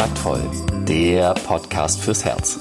Kontaktvoll, 0.00 0.40
der 0.88 1.34
Podcast 1.34 2.00
fürs 2.00 2.24
Herz. 2.24 2.58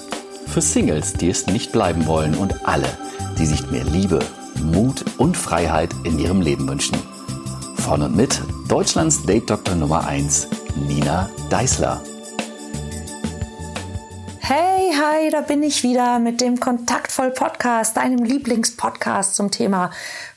Für 0.47 0.59
Singles, 0.59 1.13
die 1.13 1.29
es 1.29 1.47
nicht 1.47 1.71
bleiben 1.71 2.05
wollen 2.05 2.35
und 2.35 2.67
alle, 2.67 2.89
die 3.37 3.45
sich 3.45 3.71
mehr 3.71 3.85
Liebe, 3.85 4.19
Mut 4.61 5.05
und 5.17 5.37
Freiheit 5.37 5.89
in 6.03 6.19
ihrem 6.19 6.41
Leben 6.41 6.67
wünschen. 6.67 6.97
Von 7.77 8.01
und 8.01 8.13
mit 8.13 8.41
Deutschlands 8.67 9.23
Date-Doktor 9.25 9.75
Nummer 9.75 10.05
1, 10.05 10.49
Nina 10.85 11.29
Deißler. 11.49 12.01
Hey, 14.39 14.91
hi, 14.91 15.29
da 15.29 15.39
bin 15.39 15.63
ich 15.63 15.81
wieder 15.81 16.19
mit 16.19 16.41
dem 16.41 16.59
Kontaktvoll 16.59 17.31
Podcast, 17.31 17.95
deinem 17.95 18.21
Lieblingspodcast 18.21 19.35
zum 19.35 19.49
Thema 19.49 19.91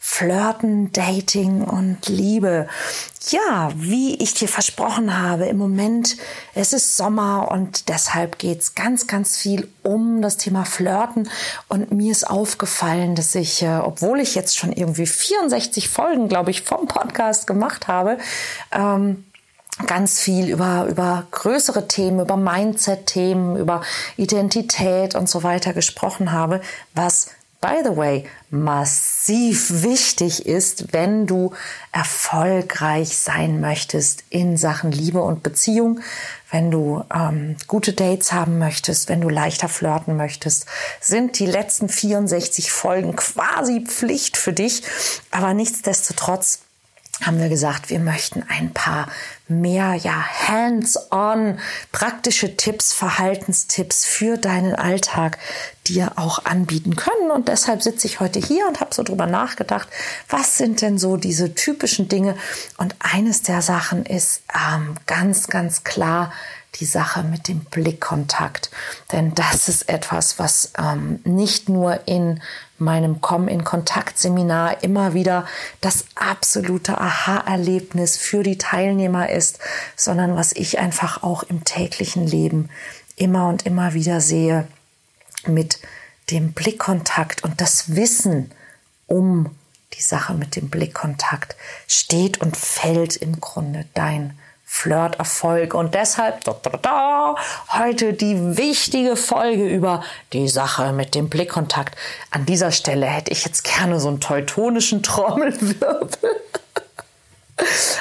Flirten, 0.05 0.91
Dating 0.91 1.63
und 1.63 2.09
Liebe. 2.09 2.67
Ja, 3.31 3.71
wie 3.77 4.17
ich 4.17 4.35
dir 4.35 4.49
versprochen 4.49 5.17
habe, 5.17 5.47
im 5.47 5.59
Moment, 5.59 6.17
es 6.55 6.73
ist 6.73 6.97
Sommer 6.97 7.53
und 7.53 7.89
deshalb 7.89 8.41
geht's 8.41 8.75
ganz, 8.75 9.07
ganz 9.07 9.39
viel 9.39 9.69
um 9.85 10.21
das 10.21 10.39
Thema 10.39 10.65
Flirten. 10.65 11.31
Und 11.69 11.93
mir 11.93 12.11
ist 12.11 12.29
aufgefallen, 12.29 13.15
dass 13.15 13.37
ich, 13.37 13.63
äh, 13.63 13.79
obwohl 13.79 14.19
ich 14.19 14.35
jetzt 14.35 14.59
schon 14.59 14.73
irgendwie 14.73 15.07
64 15.07 15.89
Folgen, 15.89 16.29
glaube 16.29 16.51
ich, 16.51 16.63
vom 16.63 16.89
Podcast 16.89 17.47
gemacht 17.47 17.87
habe, 17.87 18.19
ähm, 18.73 19.25
ganz 19.87 20.19
viel 20.19 20.49
über, 20.49 20.87
über 20.91 21.29
größere 21.31 21.87
Themen, 21.87 22.19
über 22.19 22.37
Mindset-Themen, 22.37 23.57
über 23.57 23.83
Identität 24.17 25.15
und 25.15 25.29
so 25.29 25.45
weiter 25.45 25.73
gesprochen 25.73 26.33
habe, 26.33 26.61
was 26.93 27.29
by 27.63 27.81
the 27.83 27.97
way, 27.97 28.25
massiv 28.51 29.83
wichtig 29.85 30.47
ist, 30.47 30.93
wenn 30.93 31.27
du 31.27 31.55
erfolgreich 31.93 33.17
sein 33.17 33.61
möchtest 33.61 34.25
in 34.31 34.57
Sachen 34.57 34.91
Liebe 34.91 35.23
und 35.23 35.45
Beziehung, 35.45 36.01
wenn 36.51 36.73
du 36.73 37.05
ähm, 37.15 37.57
gute 37.69 37.93
Dates 37.93 38.33
haben 38.33 38.59
möchtest, 38.59 39.09
wenn 39.09 39.21
du 39.21 39.29
leichter 39.29 39.69
flirten 39.69 40.17
möchtest, 40.17 40.67
sind 41.01 41.39
die 41.39 41.47
letzten 41.47 41.89
64 41.89 42.73
Folgen 42.73 43.15
quasi 43.15 43.81
Pflicht 43.87 44.37
für 44.37 44.53
dich. 44.53 44.83
Aber 45.31 45.55
nichtsdestotrotz 45.55 46.59
haben 47.23 47.41
wir 47.41 47.49
gesagt, 47.49 47.91
wir 47.91 47.99
möchten 47.99 48.45
ein 48.49 48.73
paar 48.73 49.09
mehr, 49.49 49.95
ja, 49.95 50.25
hands-on 50.49 51.59
praktische 51.91 52.57
Tipps, 52.57 52.93
Verhaltenstipps 52.93 54.05
für 54.05 54.37
deinen 54.39 54.75
Alltag 54.75 55.39
dir 55.87 56.13
auch 56.17 56.45
anbieten 56.45 56.97
können. 56.97 57.31
Und 57.31 57.49
deshalb 57.49 57.83
sitze 57.83 58.07
ich 58.07 58.21
heute 58.21 58.39
hier 58.39 58.67
und 58.69 58.81
habe 58.81 58.95
so 58.95 59.03
drüber 59.03 59.27
nachgedacht, 59.27 59.89
was 60.29 60.59
sind 60.59 60.81
denn 60.81 60.99
so 60.99 61.17
diese 61.17 61.55
typischen 61.55 62.09
Dinge? 62.09 62.37
Und 62.79 62.95
eines 62.99 63.43
der 63.43 63.63
Sachen 63.63 64.07
ist 64.07 64.43
ähm, 64.55 64.95
ganz, 65.07 65.49
ganz 65.49 65.85
klar, 65.85 66.33
die 66.77 66.87
Sache 66.87 67.23
mit 67.23 67.49
dem 67.49 67.61
Blickkontakt. 67.61 68.71
Denn 69.13 69.35
das 69.35 69.69
ist 69.69 69.89
etwas, 69.89 70.39
was 70.39 70.73
ähm, 70.79 71.21
nicht 71.25 71.69
nur 71.69 72.09
in 72.09 72.41
meinem 72.83 73.21
Komm 73.21 73.49
in 73.49 73.65
Kontakt 73.65 74.19
Seminar 74.19 74.83
immer 74.83 75.15
wieder 75.15 75.47
das 75.81 76.07
absolute 76.15 76.99
Aha-Erlebnis 76.99 78.17
für 78.17 78.43
die 78.43 78.59
Teilnehmer 78.59 79.31
ist, 79.31 79.59
sondern 79.97 80.37
was 80.37 80.53
ich 80.53 80.79
einfach 80.79 81.23
auch 81.23 81.43
im 81.43 81.65
täglichen 81.65 82.27
Leben 82.27 82.69
immer 83.17 83.49
und 83.49 83.67
immer 83.67 83.95
wieder 83.95 84.21
sehe 84.21 84.67
mit 85.47 85.81
dem 86.31 86.53
Blickkontakt 86.53 87.45
und 87.45 87.61
das 87.61 87.95
Wissen 87.95 88.51
um 89.07 89.51
die 89.95 90.03
Sache 90.03 90.35
mit 90.35 90.57
dem 90.57 90.71
Blickkontakt 90.71 91.57
steht 91.87 92.41
und 92.41 92.57
fällt 92.57 93.17
im 93.17 93.41
Grunde 93.41 93.87
dein 93.95 94.39
Flirterfolg. 94.75 95.75
Und 95.75 95.95
deshalb 95.95 96.45
da, 96.45 96.57
da, 96.63 96.71
da, 96.81 97.37
heute 97.69 98.15
die 98.15 98.57
wichtige 98.57 99.17
Folge 99.17 99.69
über 99.69 100.03
die 100.33 100.49
Sache 100.49 100.95
mit 100.95 101.15
dem 101.15 101.29
Blickkontakt. 101.29 101.95
An 102.31 102.47
dieser 102.47 102.73
Stelle 102.73 103.05
hätte 103.05 103.31
ich 103.31 103.45
jetzt 103.45 103.65
gerne 103.65 104.01
so 104.01 104.09
einen 104.09 104.21
teutonischen 104.21 105.03
Trommelwirbel. 105.03 106.09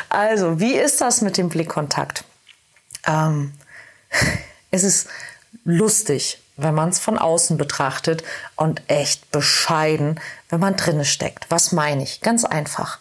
Also, 0.09 0.59
wie 0.59 0.73
ist 0.73 1.01
das 1.01 1.21
mit 1.21 1.37
dem 1.37 1.49
Blickkontakt? 1.49 2.23
Ähm, 3.05 3.53
es 4.71 4.83
ist 4.83 5.07
lustig, 5.65 6.41
wenn 6.57 6.73
man 6.73 6.89
es 6.89 6.97
von 6.97 7.19
außen 7.19 7.57
betrachtet 7.57 8.23
und 8.55 8.81
echt 8.87 9.29
bescheiden, 9.29 10.19
wenn 10.49 10.59
man 10.59 10.77
drinne 10.77 11.05
steckt. 11.05 11.45
Was 11.49 11.73
meine 11.73 12.01
ich? 12.01 12.21
Ganz 12.21 12.43
einfach 12.43 12.97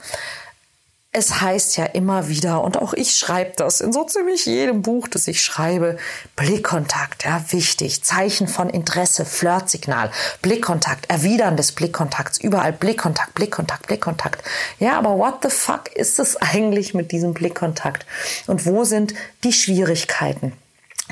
es 1.12 1.40
heißt 1.40 1.76
ja 1.76 1.86
immer 1.86 2.28
wieder, 2.28 2.62
und 2.62 2.78
auch 2.78 2.92
ich 2.92 3.18
schreibe 3.18 3.52
das 3.56 3.80
in 3.80 3.92
so 3.92 4.04
ziemlich 4.04 4.46
jedem 4.46 4.82
Buch, 4.82 5.08
das 5.08 5.26
ich 5.26 5.42
schreibe, 5.42 5.98
Blickkontakt, 6.36 7.24
ja, 7.24 7.44
wichtig, 7.50 8.04
Zeichen 8.04 8.46
von 8.46 8.70
Interesse, 8.70 9.24
Flirtsignal, 9.24 10.12
Blickkontakt, 10.40 11.10
Erwidern 11.10 11.56
des 11.56 11.72
Blickkontakts, 11.72 12.38
überall 12.38 12.72
Blickkontakt, 12.72 13.34
Blickkontakt, 13.34 13.88
Blickkontakt. 13.88 14.44
Ja, 14.78 14.98
aber 14.98 15.18
what 15.18 15.42
the 15.42 15.50
fuck 15.50 15.88
ist 15.96 16.20
es 16.20 16.36
eigentlich 16.40 16.94
mit 16.94 17.10
diesem 17.10 17.34
Blickkontakt? 17.34 18.06
Und 18.46 18.64
wo 18.64 18.84
sind 18.84 19.14
die 19.42 19.52
Schwierigkeiten? 19.52 20.52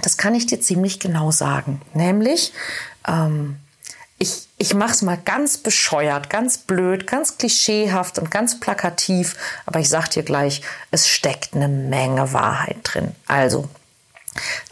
Das 0.03 0.17
kann 0.17 0.37
ich 0.37 0.47
dir 0.47 0.61
ziemlich 0.61 1.01
genau 1.01 1.33
sagen. 1.33 1.83
Nämlich, 1.93 2.53
ähm, 3.09 3.57
ich, 4.19 4.49
ich 4.59 4.75
mache 4.75 4.93
es 4.93 5.03
mal 5.03 5.17
ganz 5.17 5.59
bescheuert, 5.59 6.29
ganz 6.29 6.59
blöd, 6.59 7.07
ganz 7.07 7.39
klischeehaft 7.39 8.19
und 8.19 8.31
ganz 8.31 8.59
plakativ, 8.59 9.37
aber 9.65 9.79
ich 9.79 9.89
sag 9.89 10.09
dir 10.09 10.25
gleich, 10.25 10.63
es 10.91 11.09
steckt 11.09 11.55
eine 11.55 11.69
Menge 11.69 12.33
Wahrheit 12.33 12.79
drin. 12.83 13.15
Also, 13.29 13.69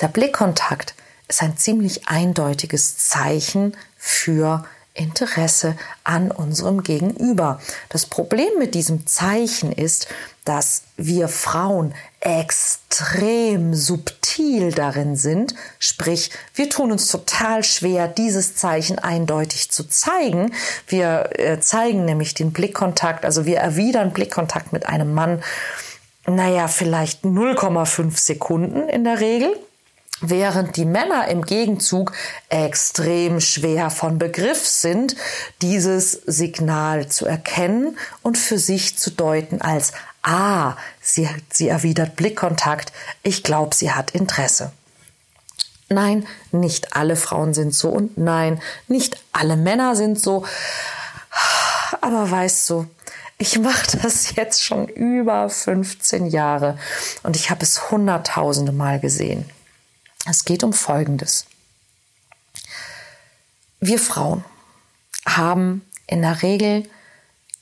der 0.01 0.09
Blickkontakt 0.09 0.95
ist 1.29 1.43
ein 1.43 1.57
ziemlich 1.57 2.09
eindeutiges 2.09 2.99
Zeichen 2.99 3.77
für 3.97 4.65
Interesse 4.97 5.77
an 6.05 6.31
unserem 6.31 6.83
Gegenüber. 6.83 7.61
Das 7.89 8.07
Problem 8.07 8.49
mit 8.59 8.75
diesem 8.75 9.07
Zeichen 9.07 9.73
ist, 9.73 10.09
dass 10.45 10.83
wir 10.97 11.29
Frauen 11.29 11.95
extrem 12.21 13.75
subtil 13.75 14.73
darin 14.73 15.17
sind, 15.17 15.55
sprich, 15.79 16.31
wir 16.55 16.71
tun 16.71 16.93
uns 16.93 17.09
total 17.09 17.65
schwer, 17.65 18.09
dieses 18.09 18.55
Zeichen 18.57 18.99
eindeutig 18.99 19.71
zu 19.71 19.85
zeigen. 19.89 20.53
Wir 20.87 21.31
äh, 21.39 21.61
zeigen 21.61 22.05
nämlich 22.05 22.35
den 22.35 22.53
Blickkontakt, 22.53 23.25
also 23.25 23.45
wir 23.45 23.59
erwidern 23.59 24.13
Blickkontakt 24.13 24.73
mit 24.73 24.87
einem 24.87 25.15
Mann, 25.15 25.43
naja, 26.27 26.67
vielleicht 26.69 27.25
0,5 27.25 28.19
Sekunden 28.19 28.89
in 28.89 29.05
der 29.05 29.21
Regel 29.21 29.57
während 30.21 30.77
die 30.77 30.85
Männer 30.85 31.29
im 31.29 31.43
Gegenzug 31.43 32.13
extrem 32.49 33.41
schwer 33.41 33.91
von 33.91 34.19
Begriff 34.19 34.67
sind, 34.67 35.17
dieses 35.63 36.13
Signal 36.13 37.09
zu 37.09 37.27
erkennen 37.27 37.99
und 38.23 38.39
für 38.39 38.59
sich 38.59 38.99
zu 38.99 39.11
deuten 39.11 39.61
als 39.61 39.93
Ah, 40.23 40.77
sie, 41.01 41.29
sie 41.51 41.69
erwidert 41.69 42.17
Blickkontakt, 42.17 42.93
ich 43.23 43.45
glaube, 43.45 43.77
sie 43.77 43.93
hat 43.93 44.11
Interesse. 44.11 44.73
Nein, 45.89 46.27
nicht 46.51 46.97
alle 46.97 47.15
Frauen 47.15 47.55
sind 47.55 47.73
so 47.73 47.91
und 47.91 48.19
nein, 48.19 48.61
nicht 48.89 49.23
alle 49.33 49.57
Männer 49.57 49.95
sind 49.95 50.21
so. 50.21 50.45
Aber 52.01 52.29
weißt 52.29 52.69
du, 52.71 52.87
ich 53.39 53.59
mache 53.61 53.99
das 54.03 54.35
jetzt 54.35 54.65
schon 54.65 54.89
über 54.89 55.49
15 55.49 56.27
Jahre 56.27 56.77
und 57.23 57.37
ich 57.37 57.51
habe 57.51 57.63
es 57.63 57.93
hunderttausende 57.93 58.73
Mal 58.73 58.99
gesehen. 58.99 59.49
Es 60.29 60.45
geht 60.45 60.65
um 60.65 60.73
Folgendes. 60.73 61.47
Wir 63.81 63.99
Frauen 63.99 64.45
haben 65.25 65.87
in 66.07 66.23
der 66.23 66.43
Regel 66.43 66.89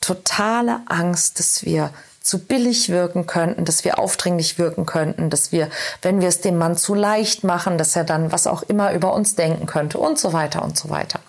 totale 0.00 0.80
Angst, 0.86 1.38
dass 1.38 1.64
wir 1.64 1.92
zu 2.20 2.38
billig 2.38 2.88
wirken 2.88 3.26
könnten, 3.26 3.66
dass 3.66 3.84
wir 3.84 3.98
aufdringlich 3.98 4.58
wirken 4.58 4.86
könnten, 4.86 5.28
dass 5.28 5.52
wir, 5.52 5.68
wenn 6.00 6.22
wir 6.22 6.28
es 6.28 6.40
dem 6.40 6.56
Mann 6.56 6.76
zu 6.76 6.94
leicht 6.94 7.44
machen, 7.44 7.76
dass 7.76 7.96
er 7.96 8.04
dann 8.04 8.32
was 8.32 8.46
auch 8.46 8.62
immer 8.62 8.94
über 8.94 9.12
uns 9.12 9.34
denken 9.34 9.66
könnte 9.66 9.98
und 9.98 10.18
so 10.18 10.32
weiter 10.32 10.62
und 10.62 10.78
so 10.78 10.88
weiter. 10.88 11.20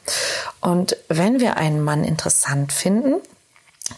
Und 0.61 0.95
wenn 1.09 1.41
wir 1.41 1.57
einen 1.57 1.81
Mann 1.81 2.05
interessant 2.05 2.71
finden, 2.71 3.15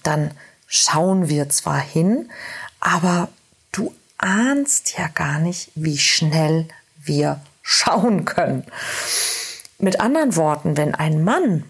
dann 0.02 0.32
schauen 0.66 1.30
wir 1.30 1.50
zwar 1.50 1.80
hin, 1.80 2.32
aber 2.80 3.30
du 3.72 3.94
ahnst 4.18 4.98
ja 4.98 5.08
gar 5.08 5.38
nicht, 5.38 5.70
wie 5.76 6.00
schnell 6.00 6.68
wir 7.08 7.42
schauen 7.62 8.26
können. 8.26 8.66
Mit 9.80 10.00
anderen 10.00 10.36
Worten, 10.36 10.78
wenn 10.78 10.96
ein 10.96 11.24
Mann 11.24 11.64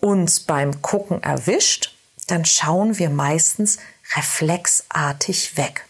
uns 0.00 0.40
beim 0.40 0.82
Gucken 0.82 1.22
erwischt, 1.22 1.94
dann 2.26 2.44
schauen 2.44 2.98
wir 2.98 3.10
meistens 3.10 3.78
reflexartig 4.16 5.56
weg. 5.56 5.86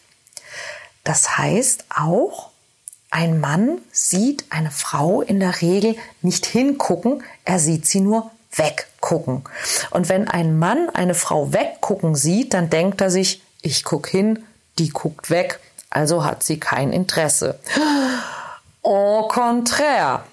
Das 1.03 1.37
heißt 1.37 1.85
auch, 1.91 2.51
ein 3.11 3.39
Mann 3.39 3.79
sieht 3.93 4.45
eine 4.51 4.71
Frau 4.71 5.23
in 5.23 5.39
der 5.39 5.61
Regel 5.61 5.97
nicht 6.23 6.47
hingucken, 6.47 7.23
er 7.45 7.59
sieht 7.59 7.87
sie 7.87 8.01
nur 8.01 8.31
weggucken. 8.53 9.45
Und 9.91 10.09
wenn 10.09 10.29
ein 10.29 10.59
Mann 10.59 10.91
eine 10.91 11.15
Frau 11.15 11.53
weggucken 11.53 12.15
sieht, 12.15 12.55
dann 12.55 12.71
denkt 12.71 13.01
er 13.01 13.11
sich, 13.11 13.43
ich 13.63 13.85
guck 13.85 14.09
hin, 14.09 14.45
die 14.79 14.89
guckt 14.89 15.31
weg, 15.31 15.61
also 15.91 16.25
hat 16.25 16.43
sie 16.43 16.59
kein 16.59 16.93
Interesse. 16.93 17.59
Au 18.85 19.27
contraire. 19.29 20.25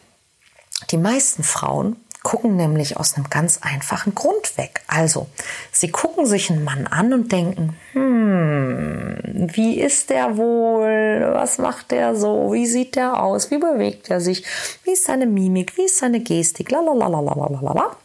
Die 0.90 0.98
meisten 0.98 1.42
Frauen 1.42 1.96
gucken 2.22 2.58
nämlich 2.58 2.98
aus 2.98 3.16
einem 3.16 3.30
ganz 3.30 3.60
einfachen 3.62 4.14
Grund 4.14 4.58
weg. 4.58 4.82
Also, 4.88 5.28
sie 5.72 5.90
gucken 5.90 6.26
sich 6.26 6.52
einen 6.52 6.66
Mann 6.66 6.86
an 6.86 7.14
und 7.14 7.32
denken, 7.32 7.78
hm, 7.94 9.50
wie 9.54 9.80
ist 9.80 10.10
der 10.10 10.36
wohl? 10.36 11.32
Was 11.34 11.60
macht 11.60 11.92
der 11.92 12.16
so? 12.18 12.52
Wie 12.52 12.68
sieht 12.68 12.98
der 12.98 13.24
aus? 13.24 13.52
Wie 13.52 13.58
bewegt 13.58 14.10
er 14.10 14.20
sich? 14.20 14.44
Wie 14.84 14.92
ist 14.92 15.06
seine 15.06 15.28
Mimik? 15.28 15.78
Wie 15.78 15.86
ist 15.86 16.00
seine 16.00 16.20
Gestik? 16.20 16.72
Lalalala. 16.72 17.96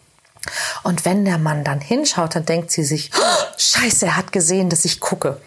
Und 0.85 1.05
wenn 1.05 1.25
der 1.25 1.39
Mann 1.39 1.65
dann 1.65 1.81
hinschaut, 1.81 2.37
dann 2.37 2.47
denkt 2.47 2.71
sie 2.71 2.85
sich, 2.85 3.11
oh, 3.19 3.45
scheiße, 3.59 4.07
er 4.07 4.17
hat 4.17 4.31
gesehen, 4.31 4.71
dass 4.71 4.85
ich 4.85 5.01
gucke. 5.01 5.41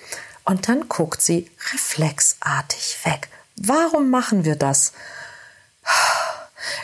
Und 0.44 0.68
dann 0.68 0.90
guckt 0.90 1.22
sie 1.22 1.50
reflexartig 1.72 2.98
weg. 3.06 3.30
Warum 3.62 4.10
machen 4.10 4.46
wir 4.46 4.56
das? 4.56 4.94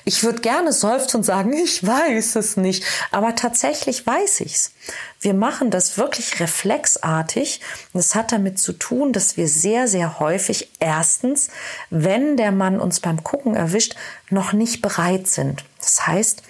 Ich 0.04 0.24
würde 0.24 0.42
gerne 0.42 0.74
seufzen 0.74 1.18
und 1.18 1.24
sagen, 1.24 1.54
ich 1.64 1.86
weiß 1.86 2.36
es 2.36 2.58
nicht, 2.58 2.84
aber 3.12 3.36
tatsächlich 3.36 4.06
weiß 4.06 4.42
ich's. 4.42 4.74
Wir 5.22 5.34
machen 5.34 5.72
das 5.72 5.98
wirklich 5.98 6.40
reflexartig 6.40 7.62
es 7.94 8.14
hat 8.14 8.32
damit 8.32 8.60
zu 8.60 8.74
tun, 8.74 9.14
dass 9.14 9.38
wir 9.38 9.48
sehr, 9.48 9.88
sehr 9.88 10.20
häufig 10.20 10.70
erstens, 10.80 11.48
wenn 11.90 12.36
der 12.36 12.52
Mann 12.52 12.80
uns 12.80 13.00
beim 13.00 13.24
Gucken 13.24 13.56
erwischt, 13.56 13.96
noch 14.30 14.52
nicht 14.52 14.82
bereit 14.82 15.28
sind. 15.28 15.64
Das 15.80 16.06
heißt, 16.06 16.44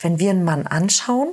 wenn 0.00 0.18
wir 0.18 0.30
einen 0.30 0.44
Mann 0.44 0.66
anschauen 0.66 1.32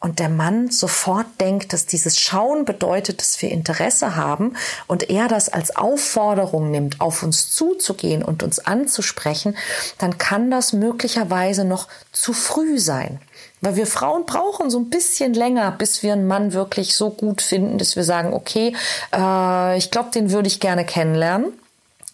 und 0.00 0.18
der 0.18 0.30
Mann 0.30 0.70
sofort 0.70 1.26
denkt, 1.40 1.74
dass 1.74 1.84
dieses 1.84 2.18
Schauen 2.18 2.64
bedeutet, 2.64 3.20
dass 3.20 3.40
wir 3.42 3.50
Interesse 3.50 4.16
haben 4.16 4.56
und 4.86 5.10
er 5.10 5.28
das 5.28 5.50
als 5.50 5.76
Aufforderung 5.76 6.70
nimmt, 6.70 7.02
auf 7.02 7.22
uns 7.22 7.50
zuzugehen 7.50 8.24
und 8.24 8.42
uns 8.42 8.60
anzusprechen, 8.60 9.56
dann 9.98 10.16
kann 10.16 10.50
das 10.50 10.72
möglicherweise 10.72 11.66
noch 11.66 11.86
zu 12.12 12.32
früh 12.32 12.78
sein. 12.78 13.20
Weil 13.60 13.76
wir 13.76 13.86
Frauen 13.86 14.24
brauchen 14.24 14.70
so 14.70 14.78
ein 14.78 14.88
bisschen 14.88 15.34
länger, 15.34 15.70
bis 15.70 16.02
wir 16.02 16.14
einen 16.14 16.26
Mann 16.26 16.54
wirklich 16.54 16.96
so 16.96 17.10
gut 17.10 17.42
finden, 17.42 17.76
dass 17.76 17.94
wir 17.94 18.04
sagen, 18.04 18.32
okay, 18.32 18.74
äh, 19.14 19.76
ich 19.76 19.90
glaube, 19.90 20.10
den 20.12 20.30
würde 20.30 20.48
ich 20.48 20.60
gerne 20.60 20.86
kennenlernen 20.86 21.52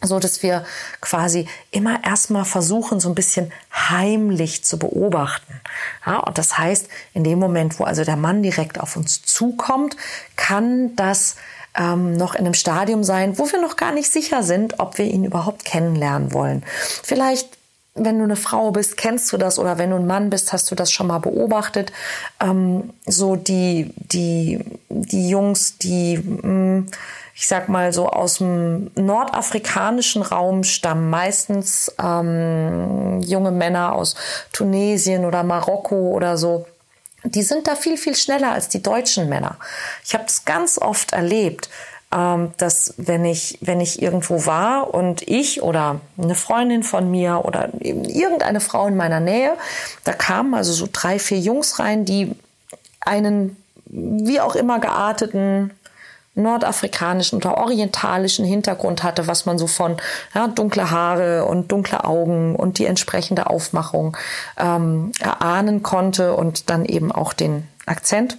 so 0.03 0.19
dass 0.19 0.43
wir 0.43 0.65
quasi 1.01 1.49
immer 1.71 2.05
erstmal 2.05 2.45
versuchen, 2.45 3.01
so 3.01 3.09
ein 3.09 3.15
bisschen 3.15 3.53
heimlich 3.73 4.65
zu 4.65 4.79
beobachten. 4.79 5.61
Ja, 6.05 6.19
und 6.19 6.39
das 6.39 6.59
heißt, 6.59 6.89
in 7.15 7.25
dem 7.25 7.39
Moment, 7.39 7.79
wo 7.79 7.85
also 7.85 8.05
der 8.05 8.17
Mann 8.17 8.43
direkt 8.43 8.79
auf 8.79 8.97
uns 8.97 9.23
zukommt, 9.23 9.97
kann 10.37 10.95
das 10.97 11.37
ähm, 11.77 12.13
noch 12.15 12.35
in 12.35 12.45
einem 12.45 12.55
Stadium 12.55 13.05
sein, 13.05 13.39
wo 13.39 13.51
wir 13.51 13.61
noch 13.61 13.77
gar 13.77 13.93
nicht 13.93 14.11
sicher 14.11 14.43
sind, 14.43 14.81
ob 14.81 14.99
wir 14.99 15.07
ihn 15.07 15.25
überhaupt 15.25 15.65
kennenlernen 15.65 16.33
wollen. 16.33 16.65
Vielleicht 17.03 17.57
wenn 17.97 18.19
du 18.19 18.25
eine 18.25 18.37
Frau 18.37 18.71
bist, 18.71 18.97
kennst 18.97 19.33
du 19.33 19.39
das 19.39 19.59
oder 19.59 19.79
wenn 19.79 19.91
du 19.91 19.97
ein 19.97 20.07
Mann 20.07 20.31
bist, 20.31 20.53
hast 20.53 20.71
du 20.71 20.75
das 20.75 20.93
schon 20.93 21.07
mal 21.07 21.19
beobachtet. 21.19 21.93
Ähm, 22.41 22.91
so 23.07 23.37
die, 23.37 23.93
die, 23.97 24.61
die 24.91 25.29
Jungs, 25.29 25.79
die, 25.79 26.19
mh, 26.19 26.47
mm, 26.47 26.87
ich 27.39 27.47
sag 27.49 27.69
mal 27.69 27.93
so 27.93 28.09
aus 28.09 28.39
dem 28.39 28.91
nordafrikanischen 28.95 30.23
Raum 30.23 30.65
stammen 30.65 31.11
meistens 31.11 31.95
ähm, 32.03 33.21
junge 33.21 33.51
Männer 33.51 33.93
aus 33.93 34.15
Tunesien 34.53 35.27
oder 35.27 35.43
Marokko 35.43 36.13
oder 36.13 36.39
so. 36.39 36.67
Die 37.25 37.43
sind 37.43 37.67
da 37.67 37.75
viel, 37.75 37.99
viel 37.99 38.17
schneller 38.17 38.53
als 38.53 38.71
die 38.71 38.83
deutschen 38.83 39.29
Männer. 39.29 39.57
Ich 40.03 40.15
habe 40.15 40.25
das 40.25 40.47
ganz 40.47 40.79
oft 40.79 41.13
erlebt, 41.13 41.69
ähm, 42.11 42.53
dass 42.57 42.95
wenn 42.97 43.27
ich, 43.27 43.59
wenn 43.61 43.83
ich 43.83 44.01
irgendwo 44.01 44.47
war 44.47 44.95
und 44.95 45.21
ich 45.29 45.61
oder 45.61 46.01
eine 46.17 46.37
Freundin 46.37 46.85
von 46.85 47.11
mir 47.11 47.43
oder 47.45 47.69
irgendeine 47.83 48.61
Frau 48.61 48.87
in 48.87 48.97
meiner 48.97 49.21
Nähe, 49.21 49.59
da 50.05 50.15
kamen 50.15 50.55
also 50.55 50.73
so 50.73 50.89
drei, 50.91 51.19
vier 51.19 51.39
Jungs 51.39 51.79
rein, 51.79 52.07
die 52.07 52.35
einen 53.01 53.63
wie 53.85 54.41
auch 54.41 54.57
immer 54.57 54.81
gearteten 54.81 55.71
nordafrikanischen 56.37 57.39
oder 57.39 57.59
orientalischen 57.59 58.45
Hintergrund 58.45 59.03
hatte, 59.03 59.27
was 59.27 59.47
man 59.47 59.59
so 59.59 59.67
von 59.67 59.97
ja, 60.35 60.47
dunkle 60.47 60.91
Haare 60.91 61.47
und 61.47 61.73
dunkle 61.73 62.05
Augen 62.05 62.55
und 62.55 62.79
die 62.79 62.85
entsprechende 62.85 63.49
Aufmachung 63.49 64.17
ähm, 64.59 65.13
erahnen 65.19 65.83
konnte 65.83 66.35
und 66.35 66.71
dann 66.71 66.85
eben 66.85 67.11
auch 67.11 67.33
den 67.33 67.67
Akzent, 67.87 68.37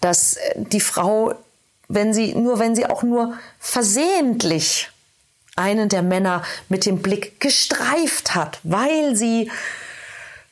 dass 0.00 0.36
die 0.54 0.80
Frau, 0.80 1.34
wenn 1.88 2.12
sie 2.12 2.34
nur 2.34 2.58
wenn 2.58 2.76
sie 2.76 2.86
auch 2.86 3.02
nur 3.02 3.34
versehentlich 3.58 4.90
einen 5.56 5.88
der 5.88 6.02
Männer 6.02 6.42
mit 6.68 6.86
dem 6.86 7.02
Blick 7.02 7.40
gestreift 7.40 8.34
hat, 8.34 8.60
weil 8.62 9.16
sie 9.16 9.50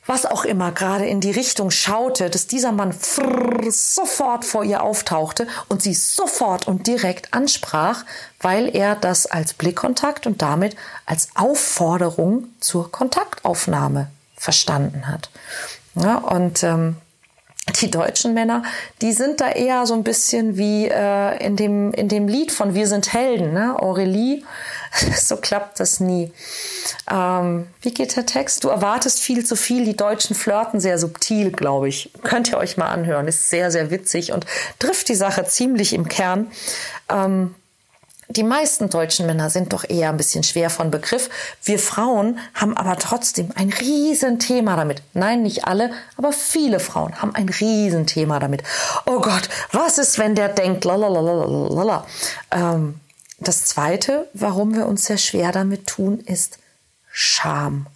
was 0.09 0.25
auch 0.25 0.45
immer 0.45 0.73
gerade 0.73 1.07
in 1.07 1.21
die 1.21 1.31
Richtung 1.31 1.71
schaute, 1.71 2.31
dass 2.31 2.47
dieser 2.47 2.73
Mann 2.73 2.95
sofort 3.69 4.45
vor 4.45 4.65
ihr 4.65 4.83
auftauchte 4.83 5.47
und 5.69 5.83
sie 5.83 5.93
sofort 5.93 6.67
und 6.67 6.87
direkt 6.87 7.35
ansprach, 7.35 8.05
weil 8.41 8.75
er 8.75 8.97
das 8.97 9.27
als 9.27 9.53
Blickkontakt 9.53 10.27
und 10.27 10.41
damit 10.41 10.77
als 11.05 11.29
Aufforderung 11.35 12.49
zur 12.59 12.91
Kontaktaufnahme 12.91 14.11
verstanden 14.35 15.07
hat. 15.09 15.31
Ja, 15.95 16.17
und 16.17 16.63
ähm, 16.63 16.97
die 17.81 17.91
deutschen 17.91 18.35
Männer, 18.35 18.62
die 19.03 19.12
sind 19.12 19.41
da 19.41 19.50
eher 19.50 19.87
so 19.87 19.94
ein 19.94 20.05
bisschen 20.05 20.56
wie 20.56 20.87
äh, 20.87 21.44
in, 21.44 21.56
dem, 21.56 21.93
in 21.93 22.09
dem 22.09 22.29
Lied 22.29 22.53
von 22.53 22.75
Wir 22.75 22.87
sind 22.87 23.12
Helden, 23.12 23.53
ne? 23.53 23.76
Aurelie. 23.81 24.43
so 25.17 25.37
klappt 25.37 25.81
das 25.81 26.00
nie. 26.00 26.32
Ähm, 27.11 27.67
wie 27.82 27.93
geht 27.93 28.17
der 28.17 28.26
Text? 28.26 28.65
Du 28.65 28.69
erwartest 28.69 29.20
viel 29.20 29.44
zu 29.44 29.56
viel. 29.56 29.85
Die 29.85 29.97
Deutschen 29.97 30.35
flirten 30.35 30.81
sehr 30.81 30.99
subtil, 30.99 31.50
glaube 31.50 31.88
ich. 31.88 32.11
Könnt 32.23 32.50
ihr 32.50 32.59
euch 32.59 32.76
mal 32.76 32.88
anhören. 32.88 33.29
Ist 33.29 33.50
sehr, 33.50 33.71
sehr 33.71 33.91
witzig 33.91 34.32
und 34.32 34.47
trifft 34.79 35.09
die 35.09 35.14
Sache 35.14 35.44
ziemlich 35.44 35.93
im 35.93 36.09
Kern. 36.09 36.50
Ähm, 37.09 37.55
die 38.31 38.43
meisten 38.43 38.91
deutschen 38.91 39.27
Männer 39.27 39.49
sind 39.49 39.73
doch 39.73 39.89
eher 39.89 40.11
ein 40.11 40.17
bisschen 40.19 40.43
schwer 40.43 40.69
von 40.69 40.91
Begriff. 40.91 41.31
Wir 41.65 41.79
Frauen 41.79 42.39
haben 42.55 42.77
aber 42.77 42.97
trotzdem 42.97 43.51
ein 43.55 43.73
Riesenthema 43.73 44.77
damit. 44.77 45.03
Nein, 45.15 45.43
nicht 45.43 45.65
alle, 45.65 45.91
aber 46.17 46.33
viele 46.33 46.79
Frauen 46.79 47.23
haben 47.23 47.35
ein 47.35 47.49
Riesenthema 47.49 48.38
damit. 48.38 48.62
Oh 49.07 49.21
Gott, 49.21 49.49
was 49.73 49.97
ist, 49.97 50.19
wenn 50.19 50.35
der 50.35 50.50
denkt, 50.50 50.85
lalalala. 50.85 52.07
Ähm, 52.50 53.00
das 53.41 53.64
zweite, 53.64 54.29
warum 54.35 54.75
wir 54.75 54.87
uns 54.87 55.07
sehr 55.07 55.19
schwer 55.19 55.52
damit 55.52 55.87
tun, 55.87 56.21
ist 56.21 56.59
Scham. 57.11 57.87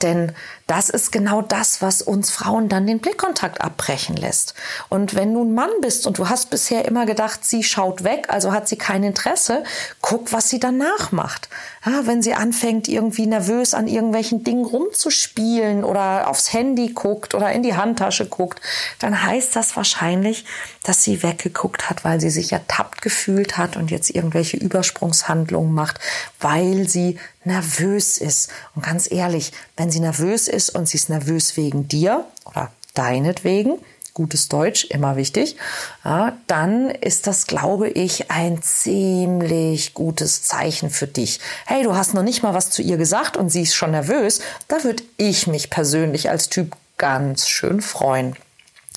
Denn 0.00 0.32
das 0.66 0.88
ist 0.88 1.12
genau 1.12 1.42
das, 1.42 1.82
was 1.82 2.00
uns 2.00 2.30
Frauen 2.30 2.68
dann 2.68 2.86
den 2.86 3.00
Blickkontakt 3.00 3.60
abbrechen 3.60 4.16
lässt. 4.16 4.54
Und 4.88 5.14
wenn 5.14 5.34
du 5.34 5.42
ein 5.44 5.54
Mann 5.54 5.70
bist 5.82 6.06
und 6.06 6.18
du 6.18 6.28
hast 6.28 6.50
bisher 6.50 6.86
immer 6.86 7.04
gedacht, 7.04 7.44
sie 7.44 7.62
schaut 7.62 8.04
weg, 8.04 8.26
also 8.28 8.52
hat 8.52 8.68
sie 8.68 8.76
kein 8.76 9.02
Interesse, 9.02 9.64
guck, 10.00 10.32
was 10.32 10.48
sie 10.48 10.60
danach 10.60 11.12
macht. 11.12 11.48
Ja, 11.84 12.06
wenn 12.06 12.22
sie 12.22 12.34
anfängt, 12.34 12.88
irgendwie 12.88 13.26
nervös 13.26 13.74
an 13.74 13.88
irgendwelchen 13.88 14.44
Dingen 14.44 14.64
rumzuspielen 14.64 15.84
oder 15.84 16.28
aufs 16.28 16.52
Handy 16.52 16.92
guckt 16.92 17.34
oder 17.34 17.52
in 17.52 17.62
die 17.62 17.76
Handtasche 17.76 18.26
guckt, 18.26 18.60
dann 19.00 19.22
heißt 19.22 19.54
das 19.56 19.76
wahrscheinlich, 19.76 20.44
dass 20.84 21.04
sie 21.04 21.22
weggeguckt 21.22 21.90
hat, 21.90 22.04
weil 22.04 22.20
sie 22.20 22.30
sich 22.30 22.52
ertappt 22.52 23.02
gefühlt 23.02 23.58
hat 23.58 23.76
und 23.76 23.90
jetzt 23.90 24.10
irgendwelche 24.10 24.56
Übersprungshandlungen 24.56 25.74
macht, 25.74 25.98
weil 26.40 26.88
sie 26.88 27.18
nervös 27.44 28.18
ist. 28.18 28.50
Und 28.74 28.84
ganz 28.84 29.10
ehrlich, 29.10 29.52
wenn 29.76 29.90
sie 29.90 30.00
nervös 30.00 30.48
ist 30.48 30.70
und 30.70 30.88
sie 30.88 30.96
ist 30.96 31.08
nervös 31.08 31.56
wegen 31.56 31.88
dir 31.88 32.24
oder 32.44 32.70
deinetwegen, 32.94 33.78
gutes 34.14 34.48
Deutsch, 34.48 34.84
immer 34.84 35.16
wichtig, 35.16 35.56
ja, 36.04 36.36
dann 36.46 36.90
ist 36.90 37.26
das, 37.26 37.46
glaube 37.46 37.88
ich, 37.88 38.30
ein 38.30 38.60
ziemlich 38.62 39.94
gutes 39.94 40.42
Zeichen 40.42 40.90
für 40.90 41.06
dich. 41.06 41.40
Hey, 41.66 41.82
du 41.82 41.94
hast 41.94 42.14
noch 42.14 42.22
nicht 42.22 42.42
mal 42.42 42.54
was 42.54 42.70
zu 42.70 42.82
ihr 42.82 42.98
gesagt 42.98 43.36
und 43.36 43.50
sie 43.50 43.62
ist 43.62 43.74
schon 43.74 43.92
nervös. 43.92 44.40
Da 44.68 44.84
würde 44.84 45.02
ich 45.16 45.46
mich 45.46 45.70
persönlich 45.70 46.28
als 46.28 46.48
Typ 46.48 46.76
ganz 46.98 47.48
schön 47.48 47.80
freuen. 47.80 48.36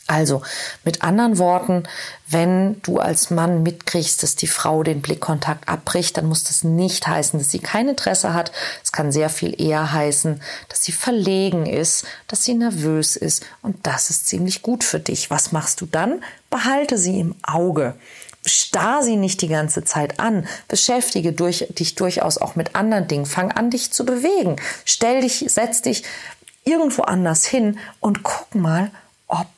Also 0.07 0.43
mit 0.83 1.01
anderen 1.01 1.39
Worten, 1.39 1.83
wenn 2.27 2.79
du 2.83 2.99
als 2.99 3.31
Mann 3.31 3.63
mitkriegst, 3.63 4.21
dass 4.21 4.35
die 4.35 4.45
Frau 4.45 4.83
den 4.83 5.01
Blickkontakt 5.01 5.67
abbricht, 5.67 6.17
dann 6.17 6.27
muss 6.27 6.43
das 6.43 6.63
nicht 6.63 7.07
heißen, 7.07 7.39
dass 7.39 7.49
sie 7.49 7.59
kein 7.59 7.89
Interesse 7.89 8.35
hat. 8.35 8.51
Es 8.83 8.91
kann 8.91 9.11
sehr 9.11 9.29
viel 9.29 9.59
eher 9.59 9.93
heißen, 9.93 10.41
dass 10.69 10.83
sie 10.83 10.91
verlegen 10.91 11.65
ist, 11.65 12.05
dass 12.27 12.43
sie 12.43 12.53
nervös 12.53 13.15
ist. 13.15 13.45
Und 13.63 13.87
das 13.87 14.11
ist 14.11 14.27
ziemlich 14.27 14.61
gut 14.61 14.83
für 14.83 14.99
dich. 14.99 15.31
Was 15.31 15.51
machst 15.51 15.81
du 15.81 15.87
dann? 15.87 16.23
Behalte 16.51 16.99
sie 16.99 17.19
im 17.19 17.35
Auge. 17.41 17.95
Starr 18.45 19.01
sie 19.01 19.15
nicht 19.15 19.41
die 19.41 19.47
ganze 19.47 19.83
Zeit 19.85 20.19
an. 20.19 20.47
Beschäftige 20.67 21.33
durch, 21.33 21.65
dich 21.71 21.95
durchaus 21.95 22.37
auch 22.37 22.55
mit 22.55 22.75
anderen 22.75 23.07
Dingen. 23.07 23.25
Fang 23.25 23.51
an, 23.51 23.71
dich 23.71 23.91
zu 23.91 24.05
bewegen. 24.05 24.57
Stell 24.85 25.21
dich, 25.21 25.45
setz 25.47 25.81
dich 25.81 26.03
irgendwo 26.63 27.01
anders 27.03 27.43
hin 27.45 27.79
und 28.01 28.21
guck 28.21 28.53
mal, 28.53 28.91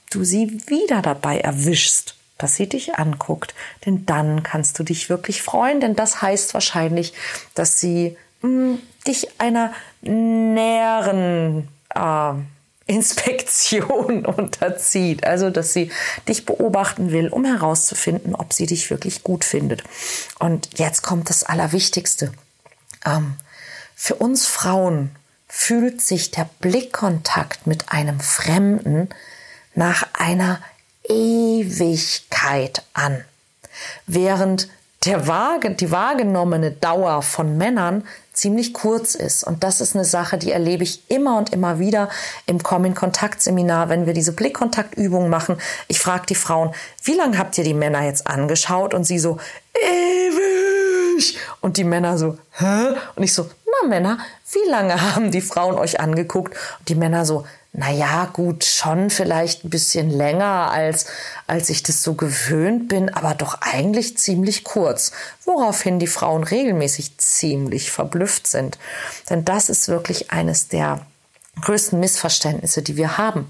du 0.09 0.23
sie 0.23 0.61
wieder 0.67 1.01
dabei 1.01 1.39
erwischst, 1.39 2.15
dass 2.37 2.55
sie 2.55 2.67
dich 2.67 2.95
anguckt. 2.95 3.55
Denn 3.85 4.05
dann 4.05 4.43
kannst 4.43 4.77
du 4.79 4.83
dich 4.83 5.09
wirklich 5.09 5.41
freuen, 5.41 5.79
denn 5.79 5.95
das 5.95 6.21
heißt 6.21 6.53
wahrscheinlich, 6.53 7.13
dass 7.55 7.79
sie 7.79 8.17
mh, 8.41 8.49
hm, 8.49 8.79
dich 9.05 9.39
einer 9.39 9.73
näheren 10.01 11.67
äh, 11.95 12.33
Inspektion 12.87 14.25
unterzieht. 14.25 15.25
Also, 15.25 15.49
dass 15.49 15.73
sie 15.73 15.91
dich 16.27 16.45
beobachten 16.45 17.11
will, 17.11 17.29
um 17.29 17.45
herauszufinden, 17.45 18.33
ob 18.33 18.53
sie 18.53 18.65
dich 18.65 18.89
wirklich 18.89 19.23
gut 19.23 19.43
findet. 19.43 19.83
Und 20.39 20.79
jetzt 20.79 21.03
kommt 21.03 21.29
das 21.29 21.43
Allerwichtigste. 21.43 22.31
Ähm, 23.05 23.35
für 23.95 24.15
uns 24.15 24.47
Frauen 24.47 25.11
fühlt 25.47 26.01
sich 26.01 26.31
der 26.31 26.49
Blickkontakt 26.59 27.67
mit 27.67 27.91
einem 27.91 28.19
Fremden 28.19 29.09
nach 29.77 30.07
einer 30.13 30.59
Ewigkeit 31.07 32.81
an, 32.93 33.23
während 34.07 34.67
der 35.05 35.19
die 35.69 35.91
wahrgenommene 35.91 36.71
Dauer 36.71 37.21
von 37.21 37.57
Männern 37.57 38.03
ziemlich 38.33 38.73
kurz 38.73 39.13
ist. 39.13 39.43
Und 39.43 39.63
das 39.63 39.79
ist 39.79 39.95
eine 39.95 40.03
Sache, 40.03 40.39
die 40.39 40.51
erlebe 40.51 40.83
ich 40.83 41.09
immer 41.09 41.37
und 41.37 41.53
immer 41.53 41.77
wieder 41.77 42.09
im 42.47 42.61
Komm-in-Kontakt-Seminar, 42.61 43.89
wenn 43.89 44.07
wir 44.07 44.13
diese 44.13 44.33
Blickkontaktübungen 44.33 45.29
machen. 45.29 45.57
Ich 45.87 45.99
frage 45.99 46.25
die 46.25 46.35
Frauen, 46.35 46.73
wie 47.03 47.13
lange 47.13 47.37
habt 47.37 47.57
ihr 47.57 47.63
die 47.63 47.75
Männer 47.75 48.03
jetzt 48.03 48.25
angeschaut? 48.25 48.95
Und 48.95 49.03
sie 49.03 49.19
so, 49.19 49.37
ewig. 49.79 51.37
Und 51.61 51.77
die 51.77 51.83
Männer 51.83 52.17
so, 52.17 52.37
hä? 52.57 52.95
Und 53.15 53.23
ich 53.23 53.33
so, 53.33 53.47
na 53.67 53.87
Männer, 53.87 54.17
wie 54.51 54.69
lange 54.69 55.15
haben 55.15 55.31
die 55.31 55.41
Frauen 55.41 55.77
euch 55.77 55.99
angeguckt? 55.99 56.55
Und 56.79 56.89
die 56.89 56.95
Männer 56.95 57.25
so, 57.25 57.45
na 57.73 57.91
ja, 57.91 58.25
gut, 58.25 58.63
schon 58.63 59.09
vielleicht 59.09 59.63
ein 59.63 59.69
bisschen 59.69 60.09
länger 60.09 60.71
als, 60.71 61.05
als 61.45 61.69
ich 61.69 61.83
das 61.83 62.01
so 62.01 62.15
gewöhnt 62.15 62.87
bin, 62.87 63.13
aber 63.13 63.35
doch 63.35 63.59
eigentlich 63.61 64.17
ziemlich 64.17 64.63
kurz. 64.63 65.11
Woraufhin 65.45 65.99
die 65.99 66.07
Frauen 66.07 66.43
regelmäßig 66.43 67.17
ziemlich 67.17 67.91
verblüfft 67.91 68.47
sind. 68.47 68.77
Denn 69.29 69.45
das 69.45 69.69
ist 69.69 69.89
wirklich 69.89 70.31
eines 70.31 70.69
der 70.69 71.05
größten 71.61 71.99
Missverständnisse, 71.99 72.81
die 72.81 72.97
wir 72.97 73.17
haben. 73.17 73.49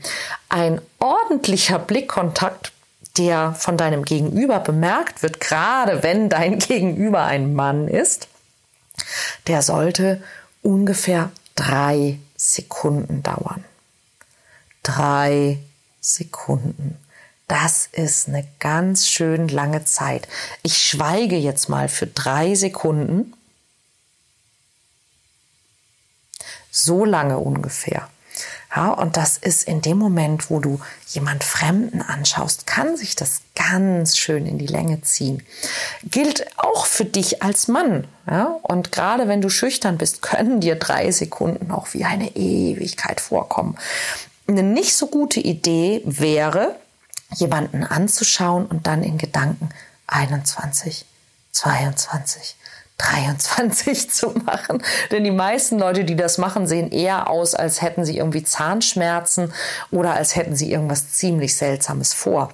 Ein 0.50 0.82
ordentlicher 1.00 1.80
Blickkontakt 1.80 2.74
der 3.18 3.54
von 3.54 3.78
deinem 3.78 4.06
Gegenüber 4.06 4.60
bemerkt 4.60 5.24
wird, 5.24 5.40
gerade 5.40 6.04
wenn 6.04 6.30
dein 6.30 6.60
Gegenüber 6.60 7.24
ein 7.24 7.54
Mann 7.54 7.88
ist, 7.88 8.28
der 9.48 9.62
sollte 9.62 10.24
ungefähr 10.62 11.32
drei 11.56 12.20
Sekunden 12.36 13.24
dauern 13.24 13.64
drei 14.88 15.60
Sekunden. 16.00 16.98
Das 17.48 17.88
ist 17.92 18.28
eine 18.28 18.48
ganz 18.60 19.08
schön 19.08 19.48
lange 19.48 19.86
Zeit. 19.86 20.28
Ich 20.64 20.78
schweige 20.78 21.38
jetzt 21.38 21.70
mal 21.70 21.90
für 21.90 22.08
drei 22.08 22.56
Sekunden. 22.56 23.34
So 26.72 27.06
lange 27.06 27.38
ungefähr. 27.38 28.10
Ja, 28.76 28.90
und 28.90 29.18
das 29.18 29.38
ist 29.38 29.64
in 29.64 29.82
dem 29.82 29.98
Moment, 29.98 30.50
wo 30.50 30.60
du 30.60 30.80
jemand 31.08 31.44
Fremden 31.44 32.02
anschaust, 32.02 32.68
kann 32.68 32.98
sich 32.98 33.16
das 33.16 33.42
ganz 33.70 34.18
schön 34.18 34.46
in 34.46 34.58
die 34.58 34.68
Länge 34.68 35.02
ziehen. 35.02 35.44
Gilt 36.04 36.46
auch 36.58 36.86
für 36.86 37.06
dich 37.06 37.44
als 37.44 37.68
Mann. 37.68 38.08
Ja, 38.30 38.58
und 38.62 38.92
gerade 38.92 39.28
wenn 39.28 39.42
du 39.42 39.50
schüchtern 39.50 39.98
bist, 39.98 40.22
können 40.22 40.60
dir 40.60 40.76
drei 40.76 41.12
Sekunden 41.12 41.72
auch 41.72 41.94
wie 41.94 42.04
eine 42.04 42.36
Ewigkeit 42.36 43.22
vorkommen 43.22 43.78
eine 44.48 44.64
nicht 44.64 44.96
so 44.96 45.08
gute 45.08 45.40
Idee 45.40 46.02
wäre, 46.06 46.76
jemanden 47.36 47.84
anzuschauen 47.84 48.66
und 48.66 48.88
dann 48.88 49.04
in 49.04 49.18
Gedanken 49.18 49.70
21, 50.08 51.06
22, 51.52 52.56
23 52.98 54.10
zu 54.10 54.30
machen. 54.46 54.82
Denn 55.12 55.24
die 55.24 55.32
meisten 55.32 55.78
Leute, 55.78 56.06
die 56.06 56.16
das 56.16 56.38
machen, 56.38 56.68
sehen 56.68 56.92
eher 56.92 57.30
aus, 57.30 57.54
als 57.56 57.82
hätten 57.82 58.06
sie 58.06 58.18
irgendwie 58.18 58.44
Zahnschmerzen 58.44 59.54
oder 59.92 60.14
als 60.14 60.36
hätten 60.36 60.56
sie 60.56 60.72
irgendwas 60.72 61.12
ziemlich 61.12 61.56
Seltsames 61.56 62.14
vor. 62.14 62.54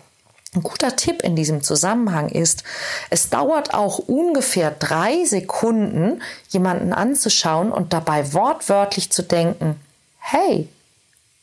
Ein 0.56 0.64
guter 0.64 0.96
Tipp 0.96 1.24
in 1.24 1.36
diesem 1.36 1.64
Zusammenhang 1.64 2.30
ist, 2.30 2.64
es 3.10 3.30
dauert 3.30 3.74
auch 3.74 4.00
ungefähr 4.00 4.72
drei 4.72 5.26
Sekunden, 5.26 6.22
jemanden 6.50 6.94
anzuschauen 6.94 7.72
und 7.72 7.94
dabei 7.94 8.34
wortwörtlich 8.34 9.12
zu 9.12 9.24
denken, 9.24 9.80
hey, 10.20 10.70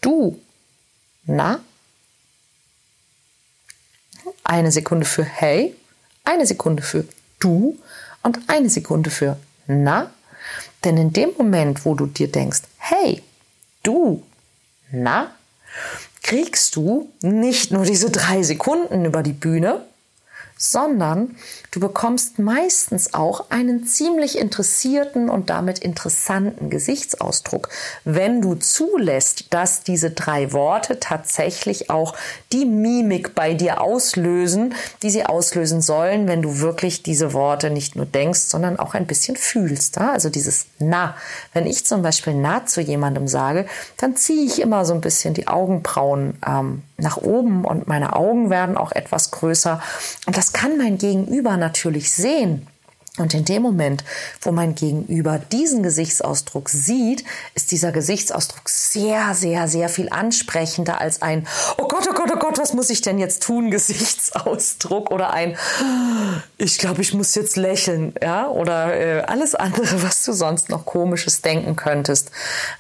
Du. 0.01 0.41
Na? 1.25 1.61
Eine 4.43 4.73
Sekunde 4.73 5.07
für 5.07 5.25
hey, 5.25 5.77
eine 6.25 6.47
Sekunde 6.47 6.83
für 6.83 7.05
du 7.39 7.79
und 8.23 8.39
eine 8.49 8.71
Sekunde 8.71 9.11
für 9.11 9.39
na. 9.67 10.11
Denn 10.85 10.97
in 10.97 11.13
dem 11.13 11.31
Moment, 11.37 11.85
wo 11.85 11.95
du 11.95 12.07
dir 12.07 12.33
denkst, 12.33 12.63
hey, 12.79 13.23
du, 13.83 14.23
na, 14.91 15.31
kriegst 16.23 16.77
du 16.77 17.11
nicht 17.23 17.71
nur 17.71 17.85
diese 17.85 18.11
drei 18.11 18.43
Sekunden 18.43 19.05
über 19.05 19.23
die 19.23 19.33
Bühne, 19.33 19.83
sondern 20.63 21.37
du 21.71 21.81
bekommst 21.81 22.39
meistens 22.39 23.15
auch 23.15 23.47
einen 23.49 23.87
ziemlich 23.87 24.39
interessierten 24.39 25.31
und 25.31 25.49
damit 25.49 25.79
interessanten 25.79 26.69
Gesichtsausdruck, 26.69 27.71
wenn 28.05 28.43
du 28.43 28.55
zulässt, 28.57 29.55
dass 29.55 29.83
diese 29.85 30.11
drei 30.11 30.53
Worte 30.53 31.01
tatsächlich 31.01 31.89
auch 31.89 32.15
die 32.53 32.67
Mimik 32.67 33.35
bei 33.35 33.55
dir 33.55 33.81
auslösen, 33.81 34.75
die 35.03 35.09
sie 35.09 35.25
auslösen 35.25 35.81
sollen, 35.81 36.29
wenn 36.29 36.43
du 36.43 36.59
wirklich 36.59 37.03
diese 37.03 37.33
Worte 37.33 37.71
nicht 37.71 37.97
nur 37.97 38.05
denkst, 38.05 38.41
sondern 38.41 38.79
auch 38.79 38.93
ein 38.93 39.07
bisschen 39.07 39.37
fühlst. 39.37 39.97
Also 39.97 40.29
dieses 40.29 40.67
Na. 40.79 41.17
Wenn 41.55 41.67
ich 41.67 41.87
zum 41.87 42.03
Beispiel 42.03 42.35
Na 42.35 42.67
zu 42.67 42.83
jemandem 42.83 43.29
sage, 43.29 43.65
dann 43.97 44.15
ziehe 44.15 44.45
ich 44.45 44.61
immer 44.61 44.85
so 44.85 44.93
ein 44.93 45.01
bisschen 45.01 45.33
die 45.33 45.49
Augenbrauen 45.49 46.37
ähm, 46.47 46.83
nach 47.01 47.17
oben 47.17 47.65
und 47.65 47.89
meine 47.89 48.17
Augen 48.17 48.51
werden 48.51 48.77
auch 48.77 48.93
etwas 48.93 49.31
größer. 49.31 49.81
Und 50.27 50.37
das 50.37 50.53
kann 50.53 50.77
mein 50.79 50.99
Gegenüber 50.99 51.57
natürlich 51.57 52.13
sehen. 52.13 52.67
Und 53.19 53.35
in 53.35 53.45
dem 53.45 53.63
Moment, 53.63 54.05
wo 54.41 54.53
mein 54.53 54.77
Gegenüber 54.77 55.39
diesen 55.39 55.83
Gesichtsausdruck 55.83 56.69
sieht, 56.69 57.25
ist 57.55 57.73
dieser 57.73 57.91
Gesichtsausdruck 57.91 58.69
sehr, 58.69 59.35
sehr, 59.35 59.67
sehr 59.67 59.89
viel 59.89 60.09
ansprechender 60.11 61.01
als 61.01 61.21
ein 61.21 61.47
Oh 61.77 61.89
Gott, 61.89 62.09
oh 62.09 62.15
Gott, 62.15 62.31
oh 62.33 62.39
Gott, 62.39 62.59
was 62.59 62.73
muss 62.73 62.89
ich 62.89 63.03
denn 63.03 63.19
jetzt 63.19 63.43
tun? 63.43 63.71
Gesichtsausdruck 63.71 65.11
oder 65.11 65.33
ein 65.33 65.57
Ich 66.57 66.79
glaube, 66.79 67.03
ich 67.03 67.13
muss 67.13 67.35
jetzt 67.35 67.57
lächeln, 67.57 68.15
ja, 68.23 68.49
oder 68.49 68.95
äh, 68.95 69.21
alles 69.23 69.57
andere, 69.57 70.03
was 70.05 70.25
du 70.25 70.33
sonst 70.33 70.69
noch 70.69 70.87
komisches 70.87 71.43
denken 71.43 71.75
könntest. 71.75 72.31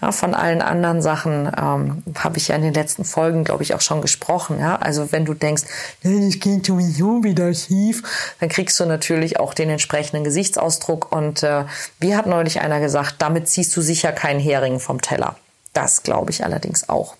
Ja, 0.01 0.13
von 0.13 0.35
allen 0.35 0.63
anderen 0.63 1.03
Sachen 1.03 1.51
ähm, 1.59 2.03
habe 2.17 2.39
ich 2.39 2.49
ja 2.49 2.57
in 2.57 2.63
den 2.63 2.75
letzten 2.75 3.05
Folgen, 3.05 3.43
glaube 3.43 3.65
ich, 3.65 3.75
auch 3.75 3.81
schon 3.81 4.01
gesprochen. 4.01 4.61
Ja, 4.61 4.77
also 4.77 5.11
wenn 5.11 5.25
du 5.25 5.35
denkst, 5.35 5.65
das 6.05 6.39
geht 6.39 6.67
sowieso 6.67 7.25
wieder 7.25 7.53
schief, 7.53 8.05
dann 8.39 8.49
kriegst 8.49 8.79
du 8.79 8.87
natürlich 8.87 9.41
auch 9.41 9.55
den 9.55 9.71
entsprechenden 9.71 10.30
Gesichtsausdruck. 10.31 11.13
Und 11.13 11.43
äh, 11.43 11.65
wie 11.99 12.17
hat 12.17 12.27
neulich 12.27 12.61
einer 12.61 12.81
gesagt, 12.81 13.17
damit 13.19 13.49
ziehst 13.49 13.77
du 13.77 13.81
sicher 13.81 14.13
keinen 14.13 14.41
Hering 14.41 14.79
vom 14.79 15.03
Teller. 15.03 15.37
Das 15.73 16.03
glaube 16.03 16.31
ich 16.31 16.45
allerdings 16.45 16.89
auch. 16.89 17.17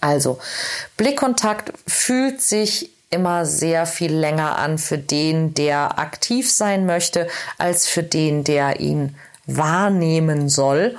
Also, 0.00 0.38
Blickkontakt 0.96 1.72
fühlt 1.86 2.40
sich 2.40 2.90
immer 3.10 3.44
sehr 3.44 3.86
viel 3.86 4.14
länger 4.14 4.56
an 4.56 4.78
für 4.78 4.96
den, 4.96 5.52
der 5.52 5.98
aktiv 5.98 6.50
sein 6.50 6.86
möchte, 6.86 7.28
als 7.58 7.86
für 7.86 8.02
den, 8.02 8.44
der 8.44 8.80
ihn 8.80 9.16
wahrnehmen 9.46 10.48
soll. 10.48 10.96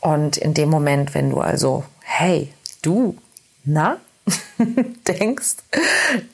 Und 0.00 0.36
in 0.36 0.54
dem 0.54 0.68
Moment, 0.68 1.14
wenn 1.14 1.30
du 1.30 1.40
also, 1.40 1.84
hey, 2.00 2.52
du, 2.82 3.16
na, 3.64 3.98
denkst, 5.08 5.56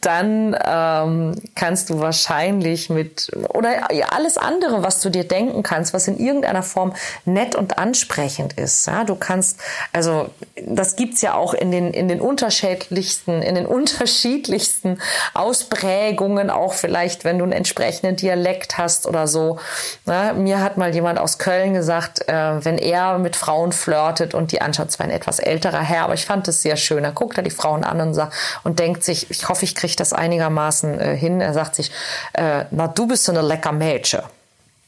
dann 0.00 0.56
ähm, 0.64 1.34
kannst 1.54 1.90
du 1.90 2.00
wahrscheinlich 2.00 2.90
mit 2.90 3.30
oder 3.48 3.88
alles 4.10 4.36
andere, 4.36 4.82
was 4.82 5.00
du 5.00 5.10
dir 5.10 5.24
denken 5.24 5.62
kannst, 5.62 5.94
was 5.94 6.08
in 6.08 6.18
irgendeiner 6.18 6.62
Form 6.62 6.94
nett 7.24 7.54
und 7.54 7.78
ansprechend 7.78 8.54
ist. 8.54 8.86
Ja, 8.86 9.04
du 9.04 9.14
kannst, 9.14 9.60
also 9.92 10.30
das 10.66 10.96
gibt's 10.96 11.22
ja 11.22 11.34
auch 11.34 11.54
in 11.54 11.70
den 11.70 11.92
in 11.92 12.08
den 12.08 12.20
unterschiedlichsten 12.20 13.42
in 13.42 13.54
den 13.54 13.66
unterschiedlichsten 13.78 14.98
Ausprägungen, 15.34 16.50
auch 16.50 16.74
vielleicht, 16.74 17.24
wenn 17.24 17.38
du 17.38 17.44
einen 17.44 17.52
entsprechenden 17.52 18.16
Dialekt 18.16 18.78
hast 18.78 19.06
oder 19.06 19.26
so. 19.26 19.58
Ja, 20.06 20.32
mir 20.32 20.60
hat 20.60 20.76
mal 20.76 20.94
jemand 20.94 21.18
aus 21.18 21.38
Köln 21.38 21.74
gesagt, 21.74 22.28
äh, 22.28 22.64
wenn 22.64 22.78
er 22.78 23.18
mit 23.18 23.36
Frauen 23.36 23.72
flirtet 23.72 24.34
und 24.34 24.52
die 24.52 24.60
anschaut, 24.60 24.90
zwar 24.90 25.06
ein 25.06 25.12
etwas 25.12 25.38
älterer 25.38 25.80
Herr, 25.80 26.04
aber 26.04 26.14
ich 26.14 26.26
fand 26.26 26.48
es 26.48 26.62
sehr 26.62 26.76
schön. 26.76 27.02
Da 27.02 27.10
guckt 27.10 27.36
er 27.36 27.42
die 27.42 27.50
Frauen 27.50 27.77
an 27.84 28.00
und, 28.00 28.14
sagt, 28.14 28.34
und 28.64 28.78
denkt 28.78 29.04
sich, 29.04 29.30
ich 29.30 29.48
hoffe, 29.48 29.64
ich 29.64 29.74
kriege 29.74 29.96
das 29.96 30.12
einigermaßen 30.12 31.00
äh, 31.00 31.16
hin. 31.16 31.40
Er 31.40 31.54
sagt 31.54 31.74
sich, 31.74 31.90
äh, 32.34 32.64
na, 32.70 32.88
du 32.88 33.06
bist 33.06 33.24
so 33.24 33.32
eine 33.32 33.42
lecker 33.42 33.72
Mädchen. 33.72 34.22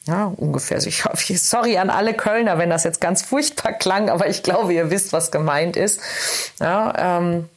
Ja, 0.06 0.32
ungefähr. 0.36 0.78
Ich 0.78 1.04
hoffe, 1.04 1.36
sorry 1.36 1.78
an 1.78 1.90
alle 1.90 2.14
Kölner, 2.14 2.58
wenn 2.58 2.70
das 2.70 2.84
jetzt 2.84 3.00
ganz 3.00 3.22
furchtbar 3.22 3.74
klang, 3.74 4.08
aber 4.08 4.28
ich 4.28 4.42
glaube, 4.42 4.72
ihr 4.72 4.90
wisst, 4.90 5.12
was 5.12 5.30
gemeint 5.30 5.76
ist. 5.76 6.00
Ja, 6.58 7.18
ähm, 7.18 7.48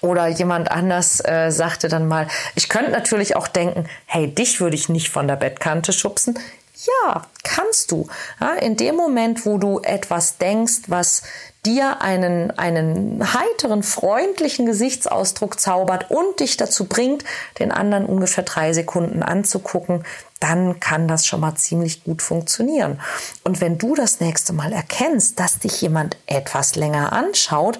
oder 0.00 0.26
jemand 0.26 0.70
anders 0.70 1.24
äh, 1.24 1.50
sagte 1.50 1.88
dann 1.88 2.06
mal, 2.06 2.28
ich 2.54 2.68
könnte 2.68 2.90
natürlich 2.90 3.36
auch 3.36 3.48
denken, 3.48 3.88
hey, 4.06 4.28
dich 4.32 4.60
würde 4.60 4.76
ich 4.76 4.88
nicht 4.88 5.08
von 5.08 5.26
der 5.26 5.36
Bettkante 5.36 5.92
schubsen. 5.92 6.38
Ja, 6.86 7.26
kannst 7.42 7.90
du. 7.92 8.08
Ja, 8.40 8.54
in 8.54 8.76
dem 8.76 8.96
Moment, 8.96 9.46
wo 9.46 9.58
du 9.58 9.80
etwas 9.80 10.38
denkst, 10.38 10.82
was 10.88 11.22
dir 11.64 12.02
einen, 12.02 12.50
einen 12.50 13.22
heiteren, 13.32 13.82
freundlichen 13.82 14.66
Gesichtsausdruck 14.66 15.58
zaubert 15.58 16.10
und 16.10 16.40
dich 16.40 16.56
dazu 16.56 16.84
bringt, 16.84 17.24
den 17.58 17.72
anderen 17.72 18.04
ungefähr 18.04 18.44
drei 18.44 18.72
Sekunden 18.72 19.22
anzugucken, 19.22 20.04
dann 20.40 20.78
kann 20.78 21.08
das 21.08 21.24
schon 21.24 21.40
mal 21.40 21.54
ziemlich 21.54 22.04
gut 22.04 22.20
funktionieren. 22.20 23.00
Und 23.44 23.62
wenn 23.62 23.78
du 23.78 23.94
das 23.94 24.20
nächste 24.20 24.52
Mal 24.52 24.74
erkennst, 24.74 25.40
dass 25.40 25.58
dich 25.58 25.80
jemand 25.80 26.18
etwas 26.26 26.76
länger 26.76 27.14
anschaut 27.14 27.78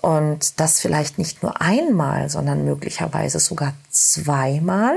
und 0.00 0.60
das 0.60 0.80
vielleicht 0.80 1.18
nicht 1.18 1.42
nur 1.42 1.60
einmal, 1.60 2.30
sondern 2.30 2.64
möglicherweise 2.64 3.40
sogar 3.40 3.74
zweimal 3.90 4.96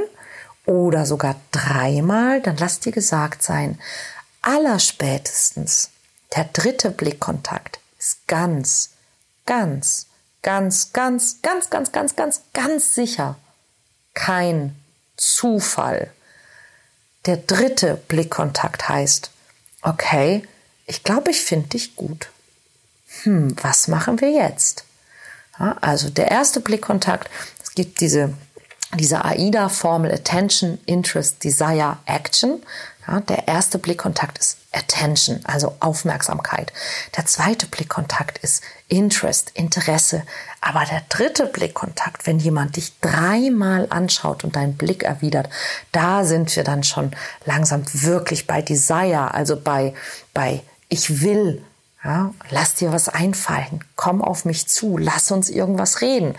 oder 0.68 1.06
sogar 1.06 1.36
dreimal, 1.52 2.42
dann 2.42 2.58
lass 2.58 2.80
dir 2.80 2.92
gesagt 2.92 3.42
sein, 3.42 3.80
allerspätestens 4.42 5.90
der 6.36 6.44
dritte 6.46 6.92
Blickkontakt 6.92 7.80
ist 7.98 8.28
ganz, 8.28 8.92
ganz, 9.46 10.08
ganz, 10.44 10.92
ganz, 10.94 11.42
ganz, 11.42 11.70
ganz, 11.70 11.92
ganz, 11.92 12.16
ganz, 12.16 12.42
ganz 12.54 12.94
sicher 12.94 13.38
kein 14.14 14.76
Zufall. 15.16 16.12
Der 17.26 17.38
dritte 17.38 17.96
Blickkontakt 18.08 18.90
heißt, 18.90 19.32
okay, 19.82 20.44
ich 20.86 21.04
glaube, 21.04 21.32
ich 21.32 21.42
finde 21.42 21.70
dich 21.70 21.96
gut. 21.96 22.30
Hm, 23.24 23.56
was 23.62 23.88
machen 23.88 24.22
wir 24.22 24.32
jetzt? 24.32 24.86
Ja, 25.60 25.78
also 25.82 26.10
der 26.10 26.30
erste 26.30 26.60
Blickkontakt, 26.60 27.30
es 27.64 27.72
gibt 27.72 28.00
diese, 28.02 28.34
diese 28.96 29.26
AIDA-Formel 29.26 30.12
Attention, 30.12 30.80
Interest, 30.86 31.44
Desire, 31.44 31.98
Action. 32.06 32.62
Ja, 33.08 33.22
der 33.22 33.48
erste 33.48 33.80
Blickkontakt 33.80 34.38
ist 34.38 34.58
Attention, 34.74 35.40
also 35.46 35.76
Aufmerksamkeit. 35.80 36.74
Der 37.16 37.26
zweite 37.26 37.66
Blickkontakt 37.66 38.38
ist 38.40 38.64
Interest, 38.90 39.52
Interesse. 39.54 40.24
Aber 40.60 40.84
der 40.84 41.02
dritte 41.08 41.46
Blickkontakt, 41.46 42.28
wenn 42.28 42.40
jemand 42.40 42.76
dich 42.76 43.00
dreimal 43.00 43.88
anschaut 43.90 44.44
und 44.44 44.58
deinen 44.58 44.76
Blick 44.76 45.04
erwidert, 45.04 45.50
da 45.94 46.26
sind 46.26 46.54
wir 46.56 46.66
dann 46.66 46.84
schon 46.84 47.12
langsam 47.46 47.84
wirklich 47.94 48.46
bei 48.46 48.62
Desire, 48.62 49.34
also 49.34 49.58
bei, 49.60 49.94
bei 50.34 50.62
ich 50.90 51.22
will. 51.22 51.64
Ja, 52.08 52.34
lass 52.52 52.74
dir 52.74 52.94
was 52.94 53.10
einfallen, 53.10 53.84
komm 53.98 54.22
auf 54.22 54.46
mich 54.46 54.66
zu, 54.68 54.98
lass 54.98 55.30
uns 55.30 55.50
irgendwas 55.50 56.00
reden. 56.00 56.36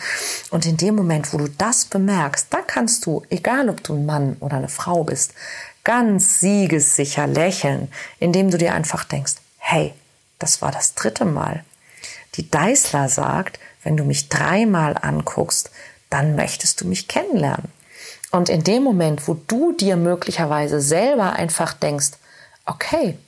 Und 0.51 0.65
in 0.65 0.79
dem 0.79 0.97
Moment, 0.97 1.35
wo 1.35 1.37
du 1.37 1.47
das 1.47 1.85
bemerkst, 1.85 2.47
da 2.49 2.63
kannst 2.67 3.05
du, 3.05 3.23
egal 3.29 3.69
ob 3.69 3.85
du 3.85 3.93
ein 3.93 4.07
Mann 4.07 4.39
oder 4.41 4.57
eine 4.57 4.71
Frau 4.71 5.05
bist, 5.05 5.35
ganz 5.85 6.41
siegessicher 6.41 7.27
lächeln, 7.27 7.93
indem 8.19 8.51
du 8.51 8.57
dir 8.57 8.73
einfach 8.73 9.05
denkst, 9.05 9.35
hey, 9.59 9.93
das 10.39 10.63
war 10.63 10.73
das 10.73 10.95
dritte 10.95 11.27
Mal. 11.27 11.63
Die 12.37 12.51
Deißler 12.51 13.11
sagt, 13.11 13.61
wenn 13.83 13.99
du 13.99 14.05
mich 14.05 14.31
dreimal 14.31 14.97
anguckst, 14.97 15.71
dann 16.09 16.35
möchtest 16.35 16.81
du 16.81 16.87
mich 16.87 17.09
kennenlernen. 17.09 17.71
Und 18.31 18.49
in 18.49 18.65
dem 18.65 18.83
Moment, 18.83 19.29
wo 19.29 19.35
du 19.35 19.73
dir 19.73 19.97
möglicherweise 19.97 20.81
selber 20.81 21.35
einfach 21.35 21.75
denkst, 21.75 22.13
okay, 22.65 23.19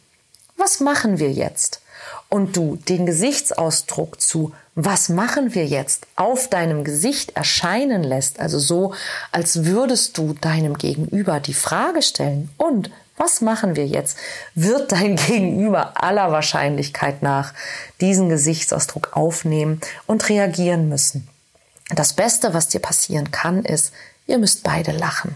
was 0.57 0.81
machen 0.81 1.19
wir 1.19 1.31
jetzt? 1.31 1.83
Und 2.31 2.57
du 2.57 2.77
den 2.77 3.05
Gesichtsausdruck 3.05 4.21
zu 4.21 4.53
was 4.83 5.09
machen 5.09 5.55
wir 5.55 5.67
jetzt 5.67 6.07
auf 6.17 6.49
deinem 6.49 6.85
Gesicht 6.85 7.37
erscheinen 7.37 8.03
lässt, 8.03 8.41
also 8.41 8.59
so, 8.59 8.95
als 9.33 9.65
würdest 9.65 10.17
du 10.17 10.35
deinem 10.35 10.79
Gegenüber 10.79 11.41
die 11.41 11.55
Frage 11.55 12.03
stellen, 12.03 12.51
und 12.57 12.91
was 13.17 13.43
machen 13.43 13.77
wir 13.77 13.87
jetzt, 13.87 14.17
wird 14.55 14.93
dein 14.93 15.17
Gegenüber 15.27 16.03
aller 16.03 16.33
Wahrscheinlichkeit 16.33 17.23
nach 17.23 17.53
diesen 18.01 18.29
Gesichtsausdruck 18.29 19.15
aufnehmen 19.17 19.81
und 20.07 20.29
reagieren 20.29 20.89
müssen. 20.89 21.29
Das 21.91 22.15
Beste, 22.15 22.55
was 22.55 22.69
dir 22.69 22.81
passieren 22.81 23.31
kann, 23.31 23.65
ist, 23.65 23.93
ihr 24.27 24.39
müsst 24.39 24.63
beide 24.63 24.93
lachen. 24.93 25.35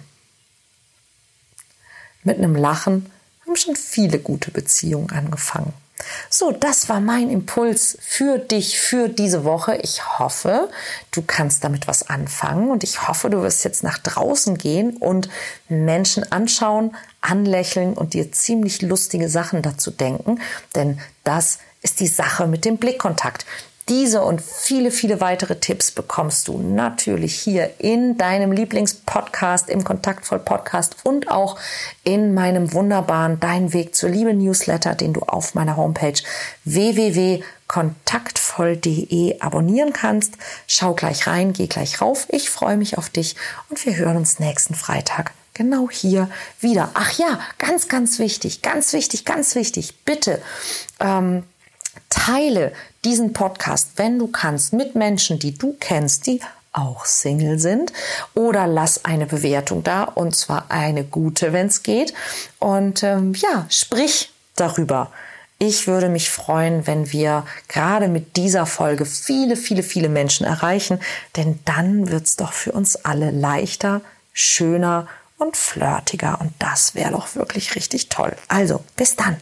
Mit 2.22 2.38
einem 2.38 2.54
Lachen 2.54 3.10
haben 3.46 3.56
schon 3.56 3.76
viele 3.76 4.18
gute 4.18 4.50
Beziehungen 4.50 5.10
angefangen. 5.10 5.72
So, 6.28 6.50
das 6.50 6.88
war 6.88 7.00
mein 7.00 7.30
Impuls 7.30 7.96
für 8.00 8.38
dich 8.38 8.78
für 8.78 9.08
diese 9.08 9.44
Woche. 9.44 9.76
Ich 9.76 10.18
hoffe, 10.18 10.68
du 11.12 11.22
kannst 11.22 11.62
damit 11.64 11.86
was 11.86 12.08
anfangen 12.08 12.70
und 12.70 12.82
ich 12.82 13.06
hoffe, 13.06 13.30
du 13.30 13.42
wirst 13.42 13.64
jetzt 13.64 13.84
nach 13.84 13.98
draußen 13.98 14.58
gehen 14.58 14.96
und 14.96 15.28
Menschen 15.68 16.30
anschauen, 16.32 16.96
anlächeln 17.20 17.94
und 17.94 18.14
dir 18.14 18.32
ziemlich 18.32 18.82
lustige 18.82 19.28
Sachen 19.28 19.62
dazu 19.62 19.90
denken, 19.90 20.40
denn 20.74 21.00
das 21.22 21.58
ist 21.80 22.00
die 22.00 22.08
Sache 22.08 22.46
mit 22.46 22.64
dem 22.64 22.78
Blickkontakt. 22.78 23.46
Diese 23.90 24.22
und 24.22 24.40
viele, 24.40 24.90
viele 24.90 25.20
weitere 25.20 25.56
Tipps 25.56 25.90
bekommst 25.90 26.48
du 26.48 26.58
natürlich 26.58 27.34
hier 27.34 27.68
in 27.78 28.16
deinem 28.16 28.50
Lieblingspodcast, 28.50 29.68
im 29.68 29.84
Kontaktvoll 29.84 30.38
Podcast 30.38 30.96
und 31.02 31.30
auch 31.30 31.58
in 32.02 32.32
meinem 32.32 32.72
wunderbaren 32.72 33.40
Dein 33.40 33.74
Weg 33.74 33.94
zur 33.94 34.08
Liebe 34.08 34.32
Newsletter, 34.32 34.94
den 34.94 35.12
du 35.12 35.20
auf 35.20 35.54
meiner 35.54 35.76
Homepage 35.76 36.14
www.kontaktvoll.de 36.64 39.40
abonnieren 39.40 39.92
kannst. 39.92 40.38
Schau 40.66 40.94
gleich 40.94 41.26
rein, 41.26 41.52
geh 41.52 41.66
gleich 41.66 42.00
rauf. 42.00 42.26
Ich 42.30 42.48
freue 42.48 42.78
mich 42.78 42.96
auf 42.96 43.10
dich 43.10 43.36
und 43.68 43.84
wir 43.84 43.96
hören 43.96 44.16
uns 44.16 44.38
nächsten 44.38 44.74
Freitag 44.74 45.32
genau 45.52 45.90
hier 45.90 46.30
wieder. 46.60 46.90
Ach 46.94 47.18
ja, 47.18 47.38
ganz, 47.58 47.88
ganz 47.88 48.18
wichtig, 48.18 48.62
ganz 48.62 48.92
wichtig, 48.92 49.24
ganz 49.24 49.54
wichtig. 49.54 49.94
Bitte 50.04 50.42
ähm, 51.00 51.44
teile 52.08 52.72
diesen 53.04 53.32
Podcast, 53.32 53.92
wenn 53.96 54.18
du 54.18 54.28
kannst, 54.28 54.72
mit 54.72 54.94
Menschen, 54.94 55.38
die 55.38 55.56
du 55.56 55.76
kennst, 55.78 56.26
die 56.26 56.40
auch 56.72 57.04
Single 57.04 57.58
sind. 57.58 57.92
Oder 58.34 58.66
lass 58.66 59.04
eine 59.04 59.26
Bewertung 59.26 59.82
da 59.82 60.04
und 60.04 60.34
zwar 60.34 60.70
eine 60.70 61.04
gute, 61.04 61.52
wenn 61.52 61.68
es 61.68 61.82
geht. 61.82 62.12
Und 62.58 63.02
ähm, 63.02 63.34
ja, 63.34 63.66
sprich 63.68 64.32
darüber. 64.56 65.10
Ich 65.58 65.86
würde 65.86 66.08
mich 66.08 66.30
freuen, 66.30 66.86
wenn 66.86 67.12
wir 67.12 67.46
gerade 67.68 68.08
mit 68.08 68.36
dieser 68.36 68.66
Folge 68.66 69.06
viele, 69.06 69.56
viele, 69.56 69.82
viele 69.82 70.08
Menschen 70.08 70.44
erreichen, 70.44 71.00
denn 71.36 71.60
dann 71.64 72.10
wird 72.10 72.26
es 72.26 72.36
doch 72.36 72.52
für 72.52 72.72
uns 72.72 72.96
alle 72.96 73.30
leichter, 73.30 74.00
schöner 74.32 75.06
und 75.38 75.56
flirtiger 75.56 76.40
und 76.40 76.52
das 76.58 76.94
wäre 76.94 77.12
doch 77.12 77.36
wirklich 77.36 77.76
richtig 77.76 78.08
toll. 78.08 78.36
Also, 78.48 78.82
bis 78.96 79.14
dann. 79.16 79.36